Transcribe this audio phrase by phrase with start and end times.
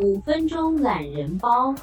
[0.00, 1.74] 五分钟懒人包。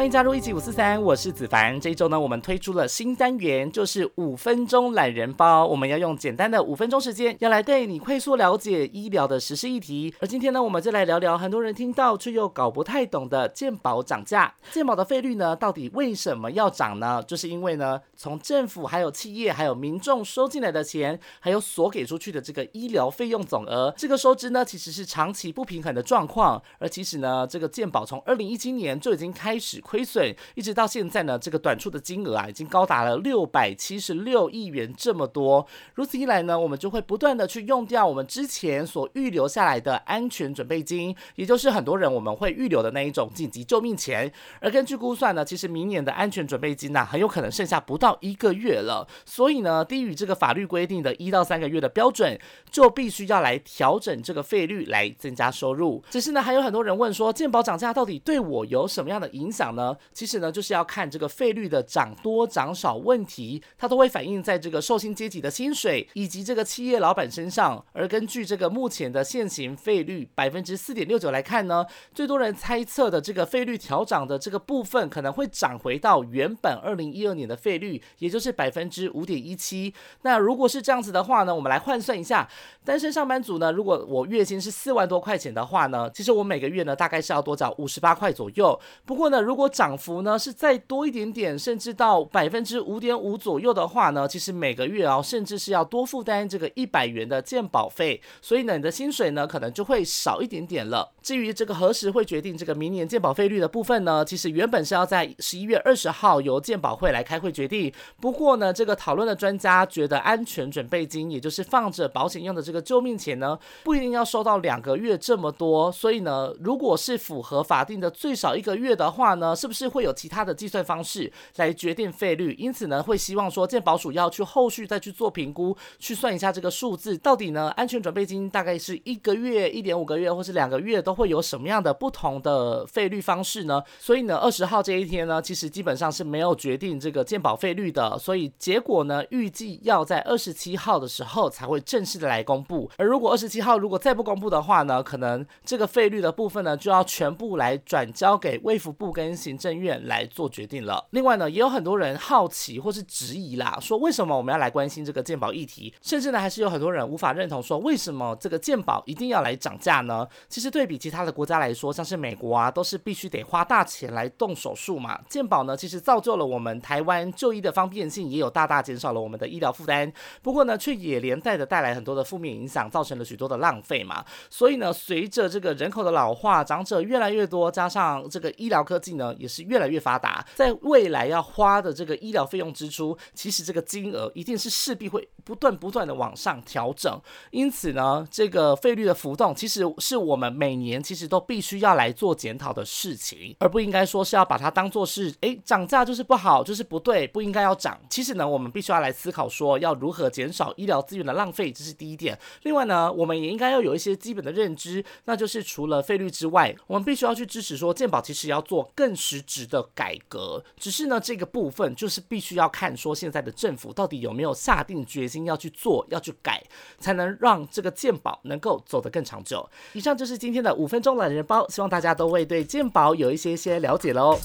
[0.00, 1.78] 欢迎加入一起五四三，我是子凡。
[1.78, 5.66] 这一周呢，我们推出了新单元，就是五分钟懒人包。
[5.66, 10.14] 我们要用简单的五分钟时间，要来带你快速了解医疗的实施议题。
[10.18, 14.54] 而今天呢，我们就来聊聊很多人听到却又搞不太懂的健保涨价。
[14.72, 17.22] 健保的费率呢，到底为什么要涨呢？
[17.22, 26.62] 就是因为呢，从政府、还有企业、还有民众收进来的钱，还有所给出去的这个医疗费用总额，这个收支呢，其实是长期不平衡的状况。
[26.78, 29.78] 而其实呢，这个健保从二零一七年就已经开始。
[29.90, 35.66] 亏损一直到现在呢，这个短处的金额啊，已经高达了六百七十六亿元这么多。
[35.94, 44.32] 如此一来呢，我们就会不断的去用掉我们之前所预留下来的安全准备金，也就是很多人我们会预留的那一种紧急救命钱。
[44.60, 49.04] 而根据估算呢，其实明年的安全准备金呢，很有可能剩下不到一个月了。
[49.26, 52.38] 所以呢，低于这个法律规定的一到三个月的标准，
[52.70, 56.00] 就必须要来调整这个费率来增加收入。
[56.10, 59.79] 只是呢，还有很多人问说，健保涨价到底对我有什么样的影响呢？
[59.80, 67.82] 呢，其实呢，就是要看这个费率的涨多涨少问题，它都会反映在这个受薪阶级的薪水以及这个企业老板身上。
[67.92, 79.94] 而根据这个目前的现行费率百分之四点六九来看呢，最多人猜测的这个费率调涨的这个部分，可能会涨回到原本二零一二年的费率，也就是百分之五点一七。
[80.22, 82.46] 那如果是这样子的话呢，我们来换算一下，
[82.84, 88.78] 单身上班族呢，如果我月薪是四万多块钱的话呢，其实我每个月呢大概是要多缴五十八块左右。
[89.04, 101.12] 不过呢，如果涨幅呢是再多一点点，甚至到百分之五点五左右的话呢，其实每个月啊，甚至是要多负担这个一百元的健保费，所以呢，你的薪水呢可能就会少一点点了。
[101.22, 104.24] 至于这个何时会决定这个明年健保费率的部分呢？
[104.24, 107.92] 其实原本是要在十一月二十号由健保会来开会决定。
[108.20, 115.92] 不过呢，这个讨论的专家觉得安全准备金，也就是放着保险用的这个救命钱呢，不一定要收到两个月这么多。
[115.92, 122.54] 所以呢，如果是符合法定的最少一个月的话呢，是不是会有其他的计算方式来决定费率？
[122.54, 133.82] 因此呢，会希望说健保署要去后续再去做评估，去算一下这个数字到底呢，安全准备金大概是一个月、一点五个月或是两个月都会有什么样的不同的费率方式呢？
[133.98, 138.18] 所以呢，二十号这一天呢，其实基本上是没有决定这个健保费率的。
[138.18, 142.90] 所以结果呢，预计要在二十七号的时候才会正式的来公布。
[142.96, 151.04] 而如果二十七号如果再不公布的话呢，可能这个费率的部分呢，就要全部来转交给卫福部跟行行政院来做决定了。
[151.10, 155.92] 另外呢，也有很多人好奇或是质疑啦，说为什么我们要来关心这个健保议题？
[156.00, 160.26] 甚至呢，还是有很多人无法认同说，为什么这个健保一定要来涨价呢？
[160.48, 165.18] 其实对比其他的国家来说，像是美国啊，都是必须得花大钱来动手术嘛。
[165.28, 170.12] 健保呢，其实造就了我们台湾就医的方便性，也有大大减少了我们的医疗负担。
[170.42, 174.24] 不过呢，却也连带的带来很多的负面影响，造成了许多的浪费嘛。
[174.48, 187.20] 所以呢，随着这个人口的老化，长者越来越多，加上这个医疗科技呢，也是越来越发达，在未来要花的这个医疗费用支出，其实这个金额一定是势必会不断不断的往上调整。
[187.50, 197.98] 因此呢，这个费率的浮动，其实是我们每年其实都必须要来做检讨的事情，而不应该说是要把它当做是，诶涨价就是不好，就是不对，不应该要涨。
[198.08, 202.38] 其实呢，我们必须要来思考说，要如何减少医疗资源的浪费，这是第一点。
[202.62, 210.62] 另外呢，我们也应该要有一些基本的认知，那就是除了费率之外，我们必须要去支持说，健保其实要做更实质的改革。
[210.76, 216.60] 只是呢，这个部分就是必须要看说，现在的政府到底有没有下定决心要去做，要去改，
[216.98, 219.64] 才能让这个鉴宝能够走得更长久。
[219.92, 224.36] 以上就是今天的五分钟懒人包，希望大家都会对鉴宝有一些些了解喽。